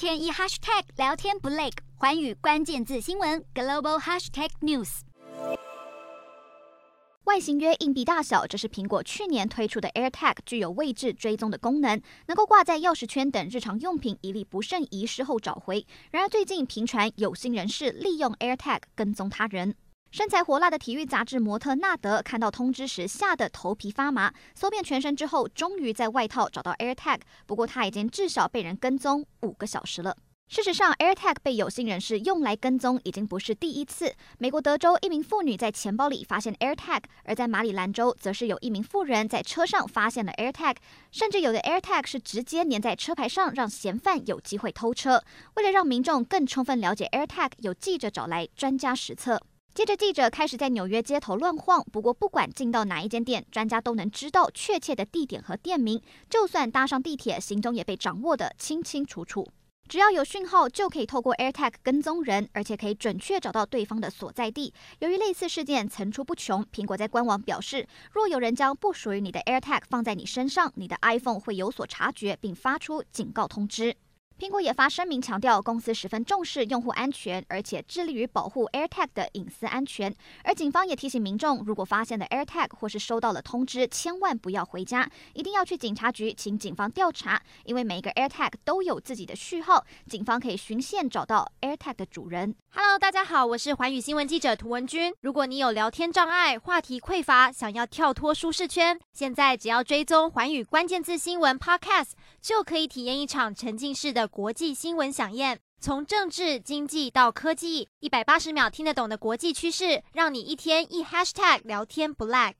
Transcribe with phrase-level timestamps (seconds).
[0.00, 5.00] 天一 hashtag 聊天不累，环宇关键字新闻 global hashtag news。
[7.24, 15.86] 外形约硬币大小，这是苹果去年推出的 AirTag，具有位置追踪的功能，能够挂在钥匙圈等日常用品一粒不慎遗失后找回。
[16.10, 19.74] 然而最近频传有心人士利用 AirTag 跟踪他人。
[20.10, 27.20] 身材火辣的体育杂志模特纳德看到通知时吓得头皮发麻，搜遍全身之后，终于在外套找到 AirTag。
[27.46, 30.16] 不过他已经至少被人跟踪五个小时了。
[30.48, 34.12] 事实上，AirTag 被有心人士用来跟踪已经不是第一次。
[34.38, 40.74] 美国德州一名妇女在钱包里发现 AirTag，而在马里兰州则是有一名妇人在车上发现了 AirTag，
[41.12, 45.22] 甚至有的 AirTag 是直接粘在车牌上，让嫌犯有机会偷车。
[45.54, 49.40] 为了让民众更充分了解 AirTag，有记者找来专家实测。
[49.72, 51.84] 接着，记者开始在纽约街头乱晃。
[51.92, 56.02] 不过，不管进到哪一间店，专家都能知道确切的地点和店名。
[56.28, 59.46] 就算搭上地铁，行踪也被掌握得清清楚楚。
[59.88, 64.74] 只要有讯号，就可以透过 AirTag 跟踪人，而且可以准确找到对方的所在地。
[64.98, 73.96] 由于类似事件层出不穷，苹果在官网表示，若有人将不属于你的 AirTag 放在你身上，你的 iPhone 会有所察觉，并发出警告通知。
[74.40, 80.10] 苹果也发声明强调，公司十分重视用户安全，而且致力于保护 AirTag 的隐私安全。
[80.42, 92.54] 而警方也提醒民众，如果发现了 AirTag 或是收到了通知，千万不要回家，一定要去警察局请警方调查，因为每一个 AirTag 都有自己的序号，警方可以循线找到 AirTag 的主人。
[92.72, 95.12] Hello，大家好，我是环宇新闻记者涂文君。
[95.20, 105.60] 如果你有聊天障碍、话题匮乏，想要跳脱舒适圈，现在只要追踪环宇关键字新闻 Podcast，就可以体验一场沉浸式的国际新闻响宴。
[105.80, 112.52] 从政治、经济到科技，一百八十秒听得懂的国际趋势，让你一天一 Hashtag 聊天不 lag。